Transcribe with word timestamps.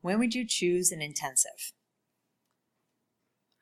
When 0.00 0.18
would 0.20 0.36
you 0.36 0.46
choose 0.46 0.92
an 0.92 1.02
intensive? 1.02 1.72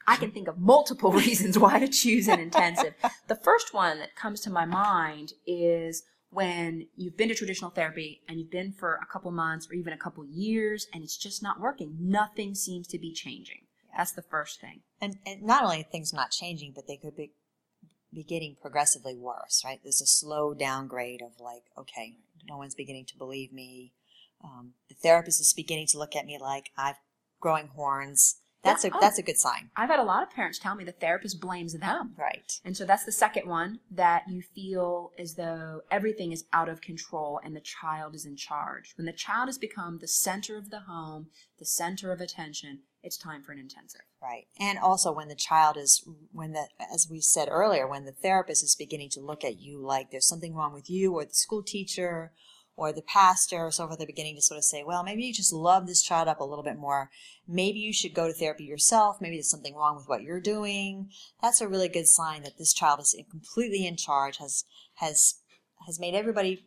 I 0.06 0.17
can 0.17 0.33
think 0.33 0.48
of 0.48 0.58
multiple 0.58 1.12
reasons 1.12 1.58
why 1.58 1.78
to 1.78 1.89
choose 1.89 2.28
an 2.28 2.41
intensive. 2.41 2.92
the 3.27 3.36
first 3.36 3.73
one 3.73 4.01
that 4.01 4.17
comes 4.17 4.42
to 4.42 4.51
my 4.51 4.67
mind 4.67 5.33
is 5.47 6.03
when 6.34 6.88
you've 6.96 7.16
been 7.16 7.28
to 7.28 7.34
traditional 7.34 7.70
therapy 7.70 8.22
and 8.28 8.38
you've 8.38 8.50
been 8.50 8.72
for 8.72 8.98
a 9.00 9.06
couple 9.12 9.30
months 9.30 9.68
or 9.70 9.74
even 9.74 9.92
a 9.92 9.98
couple 9.98 10.24
years 10.27 10.86
and 10.92 11.04
it's 11.04 11.16
just 11.16 11.42
not 11.42 11.60
working. 11.60 11.96
Nothing 12.00 12.54
seems 12.54 12.88
to 12.88 12.98
be 12.98 13.12
changing. 13.12 13.62
That's 13.96 14.12
the 14.12 14.22
first 14.22 14.60
thing. 14.60 14.80
And, 15.00 15.18
and 15.24 15.42
not 15.42 15.62
only 15.62 15.84
things 15.84 16.12
not 16.12 16.32
changing, 16.32 16.72
but 16.74 16.86
they 16.88 16.96
could 16.96 17.16
be 17.16 17.32
be 18.12 18.22
getting 18.22 18.56
progressively 18.62 19.16
worse, 19.16 19.62
right? 19.64 19.80
There's 19.82 20.00
a 20.00 20.06
slow 20.06 20.55
downgrade 20.55 21.20
of 21.20 21.40
like, 21.40 21.64
okay, 21.77 22.14
no 22.48 22.56
one's 22.56 22.77
beginning 22.77 23.06
to 23.06 23.18
believe 23.18 23.52
me. 23.52 23.92
Um, 24.42 24.74
the 24.88 24.94
therapist 24.94 25.40
is 25.40 25.52
beginning 25.52 25.88
to 25.88 25.98
look 25.98 26.14
at 26.14 26.24
me 26.24 26.38
like 26.40 26.70
I've 26.78 26.94
growing 27.40 27.68
horns. 27.74 28.36
That's 28.65 28.83
Yeah. 28.84 28.91
a 28.93 28.97
Oh. 28.97 29.01
that's 29.01 29.19
a 29.19 29.23
good 29.23 29.39
sign, 29.39 29.70
I've 29.77 29.89
had 29.91 29.98
a 30.01 30.05
lot 30.05 30.23
of 30.23 30.31
parents 30.31 30.59
tell 30.59 30.75
me 30.75 30.84
the 30.84 30.93
therapist 30.93 31.39
blames 31.41 31.75
them. 31.75 32.15
right? 32.17 32.51
And 32.65 32.77
so 32.77 32.84
that's 32.84 33.05
the 33.05 33.12
second 33.12 33.47
one 33.48 33.81
that 33.91 34.25
you 34.29 34.43
feel 34.43 35.12
as 35.19 35.34
though 35.34 35.83
everything 35.91 36.33
is 36.33 36.45
out 36.53 36.69
of 36.69 36.81
control 36.81 37.41
and 37.45 37.55
the 37.55 37.61
child 37.61 38.15
is 38.15 38.25
in 38.25 38.37
charge. 38.37 38.95
When 38.97 39.05
the 39.07 39.12
child 39.12 39.48
has 39.48 39.59
become 39.59 39.98
the 39.98 40.09
center 40.09 40.57
of 40.57 40.70
the 40.70 40.81
home, 40.81 41.29
the 41.59 41.67
center 41.67 42.11
of 42.11 42.20
attention, 42.20 42.81
it's 43.03 43.19
time 43.19 43.42
for 43.42 43.53
an 43.53 43.59
intensive. 43.59 44.01
Right. 44.23 44.47
And 44.59 44.79
also 44.79 45.12
when 45.12 45.29
the 45.29 45.35
child 45.35 45.77
is, 45.77 46.03
when 46.33 46.53
the, 46.53 46.67
as 46.92 47.07
we 47.11 47.20
said 47.20 47.48
earlier, 47.51 47.87
when 47.87 48.07
the 48.07 48.12
therapist 48.12 48.65
is 48.65 48.75
beginning 48.75 49.11
to 49.11 49.20
look 49.20 49.45
at 49.45 49.61
you 49.61 49.79
like 49.79 50.11
there's 50.11 50.27
something 50.27 50.55
wrong 50.55 50.73
with 50.73 50.89
you 50.89 51.12
or 51.15 51.27
the 51.27 51.35
school 51.35 51.62
teacher 51.62 52.33
or 52.77 52.92
the 52.92 53.03
pastor 53.03 53.58
or 53.58 53.70
so 53.70 53.86
forth, 53.86 53.98
they're 53.98 54.06
beginning 54.06 54.34
to 54.36 54.42
sort 54.42 54.58
of 54.58 54.64
say, 54.64 54.83
well, 54.83 55.05
maybe 55.05 55.22
you 55.22 55.33
just 55.33 55.53
love 55.53 55.86
this 55.86 56.03
child 56.03 56.28
up 56.28 56.41
a 56.41 56.44
little 56.44 56.64
bit 56.64 56.77
more. 56.77 57.11
Maybe 57.47 57.78
you 57.78 57.92
should 57.92 58.14
go 58.14 58.27
to 58.27 58.33
therapy 58.33 58.64
yourself. 58.64 59.20
Maybe 59.20 59.36
there's 59.36 59.50
something 59.50 59.75
wrong 59.75 59.97
with 59.97 60.08
what 60.08 60.22
you're 60.22 60.41
doing. 60.41 61.11
That's 61.41 61.61
a 61.61 61.69
really 61.69 61.89
good 61.89 62.08
sign 62.08 62.42
that 62.42 62.58
this 62.58 62.72
child 62.72 63.00
is 63.00 63.17
completely 63.30 63.86
in 63.86 63.96
charge, 63.96 64.39
has, 64.39 64.64
has, 64.95 65.36
has 65.86 66.01
made 66.01 66.14
everybody 66.14 66.64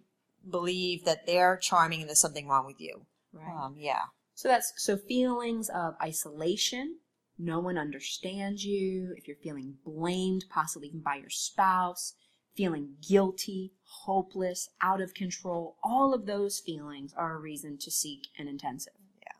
believe 0.49 1.03
that 1.03 1.25
they're 1.25 1.57
charming 1.57 2.01
and 2.01 2.09
there's 2.09 2.21
something 2.21 2.47
wrong 2.47 2.65
with 2.65 2.79
you. 2.79 3.05
Um, 3.35 3.75
yeah. 3.77 4.03
So 4.33 4.47
that's 4.47 4.71
so 4.77 4.97
feelings 4.97 5.69
of 5.69 5.95
isolation, 6.01 6.97
no 7.39 7.59
one 7.59 7.77
understands 7.77 8.63
you, 8.63 9.13
if 9.17 9.27
you're 9.27 9.37
feeling 9.37 9.75
blamed, 9.85 10.45
possibly 10.49 10.87
even 10.89 11.01
by 11.01 11.15
your 11.15 11.29
spouse, 11.29 12.13
feeling 12.57 12.95
guilty, 13.07 13.71
hopeless, 13.83 14.69
out 14.81 14.99
of 14.99 15.13
control, 15.13 15.77
all 15.83 16.13
of 16.13 16.25
those 16.25 16.59
feelings 16.59 17.13
are 17.15 17.35
a 17.35 17.39
reason 17.39 17.77
to 17.77 17.91
seek 17.91 18.27
an 18.37 18.47
intensive. 18.47 18.93
Yeah. 19.21 19.37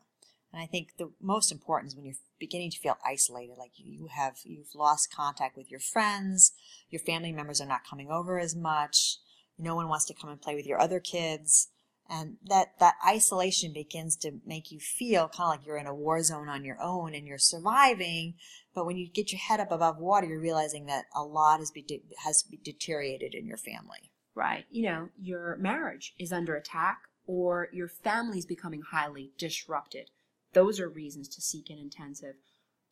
And 0.52 0.62
I 0.62 0.66
think 0.66 0.90
the 0.96 1.10
most 1.20 1.50
important 1.50 1.90
is 1.90 1.96
when 1.96 2.06
you're 2.06 2.14
beginning 2.38 2.70
to 2.70 2.78
feel 2.78 2.96
isolated, 3.04 3.58
like 3.58 3.72
you 3.74 4.06
have 4.06 4.36
you've 4.44 4.74
lost 4.74 5.12
contact 5.12 5.56
with 5.56 5.70
your 5.70 5.80
friends, 5.80 6.52
your 6.88 7.00
family 7.00 7.32
members 7.32 7.60
are 7.60 7.66
not 7.66 7.86
coming 7.88 8.08
over 8.08 8.38
as 8.38 8.54
much, 8.54 9.18
no 9.58 9.74
one 9.74 9.88
wants 9.88 10.04
to 10.06 10.14
come 10.14 10.30
and 10.30 10.40
play 10.40 10.54
with 10.54 10.66
your 10.66 10.80
other 10.80 11.00
kids, 11.00 11.68
and 12.08 12.36
that 12.46 12.78
that 12.80 12.94
isolation 13.06 13.72
begins 13.72 14.16
to 14.16 14.32
make 14.46 14.70
you 14.70 14.78
feel 14.80 15.28
kind 15.28 15.52
of 15.54 15.58
like 15.60 15.66
you're 15.66 15.76
in 15.76 15.86
a 15.86 15.94
war 15.94 16.22
zone 16.22 16.48
on 16.48 16.64
your 16.64 16.80
own 16.80 17.14
and 17.14 17.26
you're 17.26 17.38
surviving. 17.38 18.34
But 18.74 18.86
when 18.86 18.96
you 18.96 19.08
get 19.10 19.32
your 19.32 19.40
head 19.40 19.60
up 19.60 19.72
above 19.72 19.98
water, 19.98 20.26
you're 20.26 20.40
realizing 20.40 20.86
that 20.86 21.04
a 21.14 21.22
lot 21.22 21.58
has 21.60 21.70
be 21.70 21.84
has 22.24 22.42
be 22.42 22.58
deteriorated 22.62 23.34
in 23.34 23.46
your 23.46 23.58
family. 23.58 24.10
Right. 24.34 24.64
You 24.70 24.84
know, 24.84 25.08
your 25.20 25.56
marriage 25.56 26.14
is 26.18 26.32
under 26.32 26.54
attack 26.54 26.98
or 27.26 27.68
your 27.72 27.88
family's 27.88 28.46
becoming 28.46 28.82
highly 28.90 29.32
disrupted. 29.36 30.10
Those 30.54 30.80
are 30.80 30.88
reasons 30.88 31.28
to 31.34 31.42
seek 31.42 31.68
an 31.70 31.78
intensive. 31.78 32.36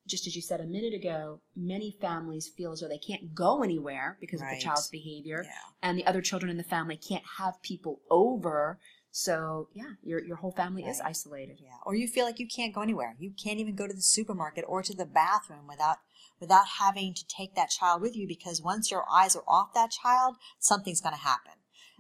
Just 0.06 0.26
as 0.26 0.36
you 0.36 0.42
said 0.42 0.60
a 0.60 0.66
minute 0.66 0.92
ago, 0.94 1.40
many 1.56 1.96
families 2.00 2.48
feel 2.56 2.70
as 2.72 2.80
though 2.80 2.88
they 2.88 2.98
can't 2.98 3.34
go 3.34 3.62
anywhere 3.62 4.18
because 4.20 4.40
of 4.40 4.46
the 4.48 4.60
child's 4.60 4.88
behavior, 4.88 5.42
Yeah. 5.44 5.50
and 5.82 5.98
the 5.98 6.06
other 6.06 6.20
children 6.20 6.50
in 6.50 6.58
the 6.58 6.62
family 6.64 6.96
can't 6.96 7.24
have 7.38 7.60
people 7.62 8.00
over. 8.10 8.78
So, 9.18 9.70
yeah, 9.72 9.94
your, 10.02 10.22
your 10.22 10.36
whole 10.36 10.52
family 10.52 10.82
is 10.82 11.00
isolated. 11.00 11.58
Yeah, 11.58 11.78
or 11.86 11.94
you 11.94 12.06
feel 12.06 12.26
like 12.26 12.38
you 12.38 12.46
can't 12.46 12.74
go 12.74 12.82
anywhere. 12.82 13.16
You 13.18 13.30
can't 13.30 13.58
even 13.58 13.74
go 13.74 13.86
to 13.86 13.94
the 13.94 14.02
supermarket 14.02 14.66
or 14.68 14.82
to 14.82 14.94
the 14.94 15.06
bathroom 15.06 15.66
without 15.66 15.96
without 16.38 16.66
having 16.78 17.14
to 17.14 17.26
take 17.26 17.54
that 17.54 17.70
child 17.70 18.02
with 18.02 18.14
you 18.14 18.28
because 18.28 18.60
once 18.60 18.90
your 18.90 19.06
eyes 19.10 19.34
are 19.34 19.44
off 19.48 19.72
that 19.72 19.90
child, 19.90 20.36
something's 20.58 21.00
going 21.00 21.14
to 21.14 21.20
happen. 21.22 21.54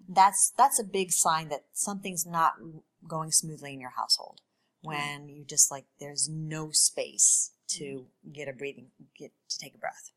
That's 0.06 0.52
that's 0.58 0.78
a 0.78 0.84
big 0.84 1.10
sign 1.10 1.48
that 1.48 1.64
something's 1.72 2.26
not 2.26 2.56
going 3.08 3.32
smoothly 3.32 3.72
in 3.72 3.80
your 3.80 3.94
household. 3.96 4.42
When 4.82 5.30
you 5.30 5.46
just 5.46 5.70
like 5.70 5.86
there's 5.98 6.28
no 6.28 6.70
space 6.70 7.52
to 7.68 7.84
mm-hmm. 7.84 8.32
get 8.32 8.46
a 8.46 8.52
breathing 8.52 8.88
get 9.18 9.32
to 9.48 9.58
take 9.58 9.74
a 9.74 9.78
breath. 9.78 10.10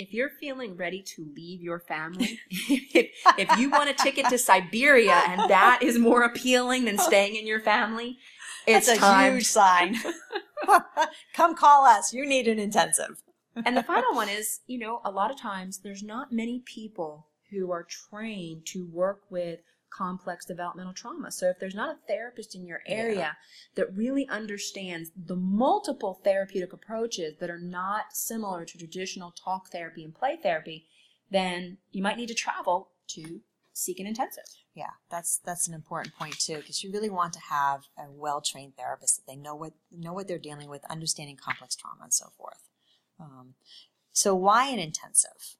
If 0.00 0.14
you're 0.14 0.30
feeling 0.30 0.78
ready 0.78 1.02
to 1.02 1.28
leave 1.36 1.60
your 1.60 1.78
family, 1.78 2.40
if, 2.50 3.10
if 3.38 3.58
you 3.58 3.68
want 3.68 3.90
a 3.90 3.92
ticket 3.92 4.30
to 4.30 4.38
Siberia 4.38 5.22
and 5.26 5.50
that 5.50 5.80
is 5.82 5.98
more 5.98 6.22
appealing 6.22 6.86
than 6.86 6.96
staying 6.96 7.36
in 7.36 7.46
your 7.46 7.60
family, 7.60 8.16
it's 8.66 8.86
That's 8.86 8.96
a 8.96 9.00
time 9.00 9.34
huge 9.34 9.44
sign. 9.46 9.96
Come 11.34 11.54
call 11.54 11.84
us. 11.84 12.14
You 12.14 12.24
need 12.24 12.48
an 12.48 12.58
intensive. 12.58 13.22
and 13.54 13.76
the 13.76 13.82
final 13.82 14.14
one 14.14 14.30
is, 14.30 14.60
you 14.66 14.78
know, 14.78 15.02
a 15.04 15.10
lot 15.10 15.30
of 15.30 15.38
times 15.38 15.80
there's 15.80 16.02
not 16.02 16.32
many 16.32 16.60
people 16.60 17.26
who 17.50 17.70
are 17.70 17.82
trained 17.82 18.64
to 18.68 18.86
work 18.86 19.20
with 19.28 19.60
complex 19.92 20.46
developmental 20.46 20.92
trauma. 20.92 21.30
So 21.30 21.48
if 21.48 21.58
there's 21.58 21.74
not 21.74 21.94
a 21.94 21.98
therapist 22.06 22.54
in 22.54 22.64
your 22.64 22.80
area 22.86 23.36
that 23.74 23.94
really 23.94 24.28
understands 24.28 25.10
the 25.16 25.36
multiple 25.36 26.20
therapeutic 26.22 26.72
approaches 26.72 27.34
that 27.40 27.50
are 27.50 27.60
not 27.60 28.12
similar 28.12 28.64
to 28.64 28.78
traditional 28.78 29.32
talk 29.32 29.70
therapy 29.70 30.04
and 30.04 30.14
play 30.14 30.38
therapy, 30.42 30.86
then 31.30 31.78
you 31.90 32.02
might 32.02 32.16
need 32.16 32.28
to 32.28 32.34
travel 32.34 32.90
to 33.08 33.40
seek 33.72 33.98
an 34.00 34.06
intensive. 34.06 34.44
Yeah, 34.74 34.90
that's 35.10 35.40
that's 35.44 35.66
an 35.68 35.74
important 35.74 36.14
point 36.14 36.38
too, 36.38 36.56
because 36.56 36.82
you 36.84 36.92
really 36.92 37.10
want 37.10 37.32
to 37.32 37.40
have 37.40 37.88
a 37.98 38.10
well-trained 38.10 38.76
therapist 38.76 39.16
that 39.16 39.30
they 39.30 39.36
know 39.36 39.54
what 39.54 39.72
know 39.90 40.12
what 40.12 40.28
they're 40.28 40.38
dealing 40.38 40.68
with, 40.68 40.82
understanding 40.88 41.36
complex 41.36 41.74
trauma 41.74 42.04
and 42.04 42.12
so 42.12 42.26
forth. 42.36 42.68
Um, 43.18 43.54
so 44.12 44.34
why 44.34 44.68
an 44.68 44.78
intensive? 44.78 45.56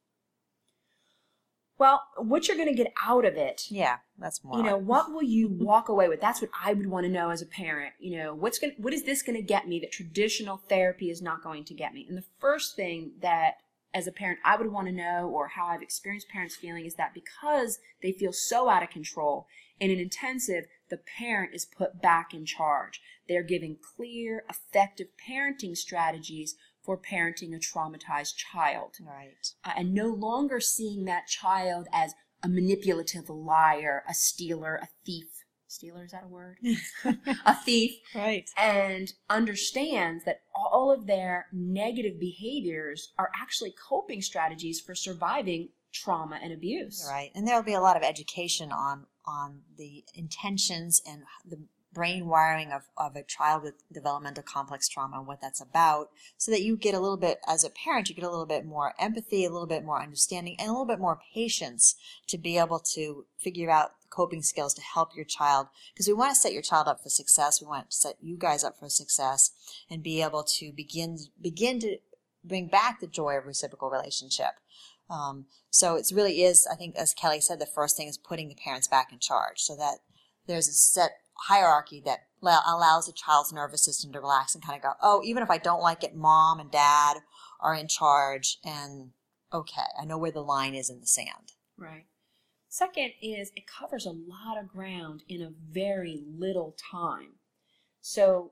Well, 1.81 2.03
what 2.17 2.47
you're 2.47 2.57
going 2.57 2.69
to 2.69 2.75
get 2.75 2.93
out 3.03 3.25
of 3.25 3.37
it 3.37 3.65
Yeah, 3.69 3.97
that's 4.19 4.43
more. 4.43 4.55
you 4.55 4.63
know 4.63 4.77
what 4.77 5.11
will 5.11 5.23
you 5.23 5.47
walk 5.69 5.89
away 5.89 6.07
with? 6.07 6.21
That's 6.21 6.39
what 6.39 6.51
i 6.63 6.73
would 6.73 6.85
want 6.85 7.07
to 7.07 7.11
know 7.11 7.31
as 7.31 7.41
a 7.41 7.47
parent 7.47 7.93
you 7.99 8.17
know 8.17 8.35
what's 8.35 8.59
going 8.59 8.73
what 8.77 8.93
is 8.93 9.03
this 9.03 9.23
going 9.23 9.35
to 9.35 9.41
get 9.55 9.67
me 9.67 9.79
that 9.79 9.91
traditional 9.91 10.57
therapy 10.57 11.09
is 11.09 11.23
not 11.23 11.43
going 11.43 11.63
to 11.65 11.73
get 11.73 11.91
me? 11.95 12.05
And 12.07 12.15
the 12.15 12.29
first 12.39 12.75
thing 12.75 13.13
that 13.21 13.55
as 13.95 14.05
a 14.05 14.11
parent 14.11 14.39
i 14.45 14.55
would 14.55 14.71
want 14.71 14.87
to 14.87 14.93
know 14.93 15.27
or 15.33 15.49
how 15.49 15.65
i've 15.65 15.81
experienced 15.81 16.29
parents 16.29 16.55
feeling 16.55 16.85
is 16.85 16.95
that 16.95 17.15
because 17.15 17.79
they 18.03 18.11
feel 18.11 18.31
so 18.31 18.69
out 18.69 18.83
of 18.83 18.89
control 18.89 19.47
in 19.81 19.89
an 19.89 19.99
intensive 19.99 20.65
the 20.91 20.99
parent 21.17 21.55
is 21.55 21.65
put 21.65 22.01
back 22.01 22.33
in 22.33 22.45
charge. 22.45 23.01
They're 23.27 23.41
given 23.41 23.77
clear 23.95 24.43
effective 24.47 25.07
parenting 25.27 25.75
strategies 25.75 26.55
for 26.83 26.97
parenting 26.97 27.55
a 27.55 27.59
traumatized 27.59 28.35
child 28.35 28.97
right. 29.01 29.53
uh, 29.63 29.71
and 29.77 29.93
no 29.93 30.07
longer 30.07 30.59
seeing 30.59 31.05
that 31.05 31.27
child 31.27 31.87
as 31.93 32.13
a 32.43 32.49
manipulative 32.49 33.29
liar, 33.29 34.03
a 34.09 34.13
stealer, 34.13 34.79
a 34.81 34.87
thief. 35.05 35.45
Stealer, 35.67 36.03
is 36.03 36.11
that 36.11 36.25
a 36.25 36.27
word? 36.27 36.57
a 37.45 37.55
thief. 37.55 37.93
Right. 38.13 38.49
And 38.57 39.13
understands 39.29 40.25
that 40.25 40.41
all 40.53 40.91
of 40.91 41.07
their 41.07 41.45
negative 41.53 42.19
behaviors 42.19 43.13
are 43.17 43.31
actually 43.39 43.73
coping 43.87 44.21
strategies 44.21 44.81
for 44.81 44.95
surviving 44.95 45.69
trauma 45.93 46.39
and 46.41 46.51
abuse. 46.51 47.07
Right. 47.09 47.31
And 47.35 47.47
there'll 47.47 47.63
be 47.63 47.73
a 47.73 47.81
lot 47.81 47.97
of 47.97 48.03
education 48.03 48.71
on 48.71 49.05
on 49.25 49.61
the 49.77 50.03
intentions 50.15 51.01
and 51.07 51.21
the 51.45 51.59
brain 51.93 52.27
wiring 52.27 52.71
of, 52.71 52.83
of 52.97 53.15
a 53.15 53.23
child 53.23 53.63
with 53.63 53.73
developmental 53.91 54.43
complex 54.43 54.87
trauma 54.87 55.17
and 55.17 55.27
what 55.27 55.41
that's 55.41 55.61
about 55.61 56.09
so 56.37 56.51
that 56.51 56.61
you 56.61 56.77
get 56.77 56.95
a 56.95 56.99
little 56.99 57.17
bit 57.17 57.39
as 57.47 57.63
a 57.63 57.69
parent 57.69 58.09
you 58.09 58.15
get 58.15 58.23
a 58.23 58.29
little 58.29 58.45
bit 58.45 58.65
more 58.65 58.93
empathy 58.99 59.45
a 59.45 59.49
little 59.49 59.67
bit 59.67 59.83
more 59.83 60.01
understanding 60.01 60.55
and 60.59 60.69
a 60.69 60.71
little 60.71 60.85
bit 60.85 60.99
more 60.99 61.19
patience 61.33 61.95
to 62.27 62.37
be 62.37 62.57
able 62.57 62.79
to 62.79 63.25
figure 63.37 63.69
out 63.69 63.91
coping 64.09 64.41
skills 64.41 64.73
to 64.73 64.81
help 64.81 65.15
your 65.15 65.23
child. 65.23 65.67
Because 65.93 66.05
we 66.05 66.13
want 66.13 66.35
to 66.35 66.39
set 66.39 66.51
your 66.51 66.61
child 66.61 66.87
up 66.87 67.01
for 67.01 67.07
success. 67.07 67.61
We 67.61 67.67
want 67.67 67.89
to 67.89 67.95
set 67.95 68.17
you 68.21 68.35
guys 68.37 68.61
up 68.61 68.77
for 68.77 68.89
success 68.89 69.51
and 69.89 70.03
be 70.03 70.21
able 70.21 70.43
to 70.43 70.73
begin 70.73 71.17
begin 71.41 71.79
to 71.79 71.97
bring 72.43 72.67
back 72.67 72.99
the 72.99 73.07
joy 73.07 73.37
of 73.37 73.45
reciprocal 73.45 73.89
relationship. 73.89 74.59
Um, 75.09 75.45
so 75.71 75.95
it 75.95 76.11
really 76.13 76.43
is 76.43 76.67
i 76.71 76.75
think 76.75 76.95
as 76.95 77.13
kelly 77.13 77.41
said 77.41 77.59
the 77.59 77.65
first 77.65 77.97
thing 77.97 78.07
is 78.07 78.17
putting 78.17 78.49
the 78.49 78.55
parents 78.55 78.87
back 78.87 79.11
in 79.11 79.19
charge 79.19 79.59
so 79.59 79.75
that 79.75 79.99
there's 80.47 80.67
a 80.67 80.73
set 80.73 81.11
hierarchy 81.47 82.01
that 82.05 82.19
allows 82.41 83.07
the 83.07 83.13
child's 83.13 83.53
nervous 83.53 83.85
system 83.85 84.11
to 84.13 84.19
relax 84.19 84.55
and 84.55 84.63
kind 84.63 84.75
of 84.77 84.83
go, 84.83 84.93
oh, 85.01 85.21
even 85.23 85.43
if 85.43 85.49
I 85.49 85.57
don't 85.57 85.81
like 85.81 86.03
it, 86.03 86.15
mom 86.15 86.59
and 86.59 86.71
dad 86.71 87.17
are 87.59 87.75
in 87.75 87.87
charge, 87.87 88.57
and 88.63 89.11
okay, 89.53 89.81
I 89.99 90.05
know 90.05 90.17
where 90.17 90.31
the 90.31 90.41
line 90.41 90.73
is 90.73 90.89
in 90.89 90.99
the 90.99 91.07
sand. 91.07 91.53
Right. 91.77 92.05
Second 92.69 93.11
is 93.21 93.51
it 93.55 93.65
covers 93.67 94.05
a 94.05 94.11
lot 94.11 94.57
of 94.57 94.69
ground 94.69 95.23
in 95.27 95.41
a 95.41 95.51
very 95.71 96.23
little 96.25 96.75
time. 96.91 97.33
So 98.01 98.51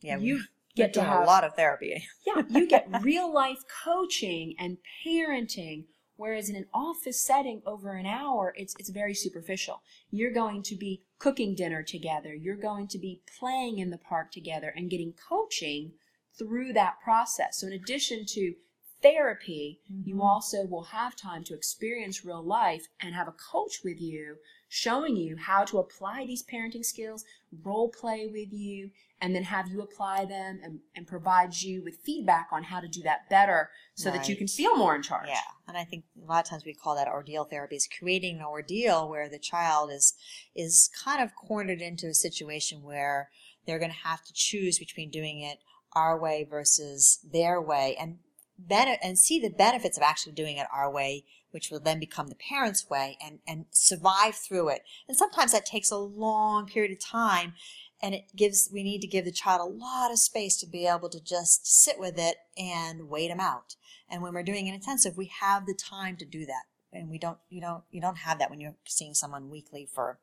yeah, 0.00 0.16
you 0.16 0.44
get 0.76 0.94
to 0.94 1.02
have 1.02 1.22
a 1.22 1.26
lot 1.26 1.44
of 1.44 1.54
therapy. 1.54 2.04
yeah, 2.26 2.42
you 2.48 2.68
get 2.68 2.88
real 3.02 3.32
life 3.32 3.58
coaching 3.84 4.54
and 4.58 4.78
parenting 5.04 5.84
Whereas 6.18 6.50
in 6.50 6.56
an 6.56 6.66
office 6.74 7.20
setting 7.20 7.62
over 7.64 7.92
an 7.92 8.04
hour, 8.04 8.52
it's, 8.56 8.74
it's 8.76 8.90
very 8.90 9.14
superficial. 9.14 9.82
You're 10.10 10.32
going 10.32 10.64
to 10.64 10.74
be 10.74 11.04
cooking 11.20 11.54
dinner 11.54 11.84
together. 11.84 12.34
You're 12.34 12.56
going 12.56 12.88
to 12.88 12.98
be 12.98 13.22
playing 13.38 13.78
in 13.78 13.90
the 13.90 13.98
park 13.98 14.32
together 14.32 14.74
and 14.76 14.90
getting 14.90 15.14
coaching 15.28 15.92
through 16.36 16.72
that 16.72 17.00
process. 17.02 17.60
So 17.60 17.68
in 17.68 17.72
addition 17.72 18.26
to 18.30 18.54
therapy, 19.02 19.80
mm-hmm. 19.90 20.08
you 20.08 20.22
also 20.22 20.66
will 20.66 20.84
have 20.84 21.16
time 21.16 21.44
to 21.44 21.54
experience 21.54 22.24
real 22.24 22.42
life 22.42 22.86
and 23.00 23.14
have 23.14 23.28
a 23.28 23.32
coach 23.32 23.80
with 23.84 24.00
you 24.00 24.36
showing 24.68 25.16
you 25.16 25.36
how 25.36 25.64
to 25.64 25.78
apply 25.78 26.26
these 26.26 26.44
parenting 26.44 26.84
skills, 26.84 27.24
role 27.64 27.88
play 27.88 28.28
with 28.30 28.52
you, 28.52 28.90
and 29.20 29.34
then 29.34 29.42
have 29.42 29.68
you 29.68 29.80
apply 29.80 30.24
them 30.24 30.60
and, 30.62 30.78
and 30.94 31.06
provide 31.06 31.54
you 31.60 31.82
with 31.82 31.98
feedback 32.04 32.48
on 32.52 32.62
how 32.62 32.78
to 32.78 32.86
do 32.86 33.02
that 33.02 33.28
better 33.28 33.70
so 33.94 34.10
right. 34.10 34.18
that 34.18 34.28
you 34.28 34.36
can 34.36 34.46
feel 34.46 34.76
more 34.76 34.94
in 34.94 35.02
charge. 35.02 35.28
Yeah. 35.28 35.40
And 35.66 35.76
I 35.76 35.84
think 35.84 36.04
a 36.22 36.26
lot 36.26 36.44
of 36.44 36.50
times 36.50 36.64
we 36.64 36.74
call 36.74 36.94
that 36.96 37.08
ordeal 37.08 37.44
therapy 37.44 37.76
is 37.76 37.88
creating 37.98 38.38
an 38.38 38.44
ordeal 38.44 39.08
where 39.08 39.28
the 39.28 39.38
child 39.38 39.90
is 39.90 40.14
is 40.54 40.90
kind 41.04 41.22
of 41.22 41.34
cornered 41.34 41.80
into 41.80 42.06
a 42.06 42.14
situation 42.14 42.82
where 42.82 43.30
they're 43.66 43.78
going 43.78 43.90
to 43.90 44.08
have 44.08 44.22
to 44.24 44.32
choose 44.32 44.78
between 44.78 45.10
doing 45.10 45.40
it 45.40 45.58
our 45.94 46.18
way 46.18 46.46
versus 46.48 47.18
their 47.28 47.60
way 47.60 47.96
and 47.98 48.18
ben- 48.58 48.98
and 49.02 49.18
see 49.18 49.38
the 49.38 49.50
benefits 49.50 49.96
of 49.96 50.02
actually 50.02 50.32
doing 50.32 50.56
it 50.56 50.66
our 50.72 50.90
way 50.90 51.24
which 51.50 51.70
will 51.70 51.80
then 51.80 51.98
become 51.98 52.28
the 52.28 52.34
parents' 52.34 52.88
way 52.88 53.16
and, 53.24 53.38
and 53.46 53.66
survive 53.70 54.34
through 54.34 54.68
it. 54.68 54.82
And 55.08 55.16
sometimes 55.16 55.52
that 55.52 55.66
takes 55.66 55.90
a 55.90 55.96
long 55.96 56.66
period 56.66 56.92
of 56.92 57.00
time 57.00 57.54
and 58.02 58.14
it 58.14 58.24
gives 58.36 58.70
we 58.72 58.82
need 58.82 59.00
to 59.00 59.08
give 59.08 59.24
the 59.24 59.32
child 59.32 59.60
a 59.60 59.74
lot 59.74 60.12
of 60.12 60.18
space 60.18 60.56
to 60.58 60.66
be 60.66 60.86
able 60.86 61.08
to 61.08 61.22
just 61.22 61.66
sit 61.66 61.98
with 61.98 62.18
it 62.18 62.36
and 62.56 63.08
wait 63.08 63.28
them 63.28 63.40
out. 63.40 63.76
And 64.08 64.22
when 64.22 64.34
we're 64.34 64.42
doing 64.42 64.68
an 64.68 64.74
intensive 64.74 65.16
we 65.16 65.30
have 65.40 65.66
the 65.66 65.74
time 65.74 66.16
to 66.18 66.24
do 66.24 66.46
that. 66.46 66.64
And 66.92 67.10
we 67.10 67.18
don't 67.18 67.38
you 67.48 67.60
don't 67.60 67.84
you 67.90 68.00
don't 68.00 68.18
have 68.18 68.38
that 68.38 68.50
when 68.50 68.60
you're 68.60 68.76
seeing 68.86 69.14
someone 69.14 69.50
weekly 69.50 69.88
for 69.92 70.18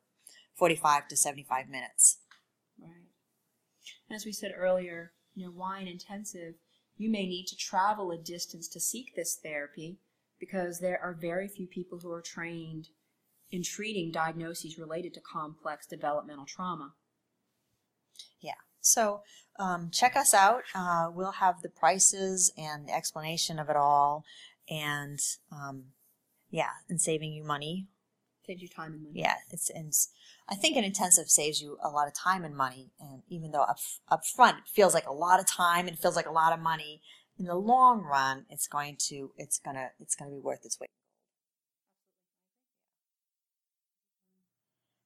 45 0.54 1.08
to 1.10 1.18
75 1.18 1.68
minutes. 1.68 2.20
Right. 2.80 3.10
As 4.10 4.26
we 4.26 4.32
said 4.32 4.54
earlier 4.56 5.12
you 5.34 5.46
know 5.46 5.52
why 5.52 5.80
an 5.80 5.88
intensive 5.88 6.56
you 6.98 7.10
may 7.10 7.26
need 7.26 7.46
to 7.48 7.58
travel 7.58 8.12
a 8.12 8.18
distance 8.18 8.68
to 8.70 8.80
seek 8.80 9.16
this 9.16 9.38
therapy 9.42 9.98
because 10.40 10.80
there 10.80 11.00
are 11.02 11.14
very 11.14 11.48
few 11.48 11.68
people 11.68 12.00
who 12.00 12.12
are 12.12 12.22
trained 12.22 12.90
in 13.52 13.64
treating 13.64 14.12
diagnoses 14.12 14.78
related 14.78 15.14
to 15.14 15.22
complex 15.22 15.86
developmental 15.86 16.46
trauma 16.46 16.94
yeah. 18.42 18.54
So 18.82 19.22
um, 19.60 19.90
check 19.92 20.16
us 20.16 20.34
out. 20.34 20.64
Uh, 20.74 21.10
we'll 21.12 21.32
have 21.32 21.62
the 21.62 21.70
prices 21.70 22.52
and 22.58 22.90
explanation 22.90 23.60
of 23.60 23.70
it 23.70 23.76
all, 23.76 24.24
and 24.70 25.20
um, 25.52 25.86
yeah, 26.50 26.72
and 26.90 27.02
saving 27.02 27.34
you 27.34 27.44
money. 27.44 27.88
Saves 28.46 28.62
you 28.62 28.68
time 28.68 28.94
and 28.94 29.04
money. 29.04 29.20
Yeah, 29.20 29.36
it's 29.52 29.70
and 29.70 29.94
I 30.48 30.56
think 30.56 30.78
an 30.78 30.84
intensive 30.84 31.30
saves 31.30 31.62
you 31.62 31.78
a 31.84 31.90
lot 31.90 32.08
of 32.08 32.14
time 32.14 32.44
and 32.44 32.56
money, 32.56 32.92
and 33.00 33.24
even 33.28 33.52
though 33.52 33.64
up 33.64 33.80
up 34.10 34.26
front 34.26 34.58
it 34.60 34.68
feels 34.68 34.94
like 34.94 35.08
a 35.08 35.14
lot 35.14 35.40
of 35.40 35.48
time 35.48 35.88
and 35.88 35.98
feels 35.98 36.16
like 36.16 36.28
a 36.28 36.32
lot 36.32 36.54
of 36.54 36.60
money, 36.60 37.02
in 37.38 37.46
the 37.46 37.56
long 37.56 38.02
run, 38.02 38.46
it's 38.50 38.68
going 38.68 38.98
to 39.08 39.32
it's 39.38 39.60
gonna 39.60 39.90
it's 40.00 40.16
gonna 40.16 40.32
be 40.32 40.40
worth 40.40 40.64
its 40.64 40.80
weight. 40.80 40.90